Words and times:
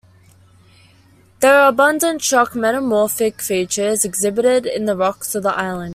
There 1.41 1.59
are 1.61 1.69
abundant 1.69 2.23
shock 2.23 2.55
metamorphic 2.55 3.39
features 3.39 4.03
exhibited 4.03 4.65
in 4.65 4.85
the 4.85 4.97
rocks 4.97 5.35
of 5.35 5.43
the 5.43 5.53
island. 5.55 5.89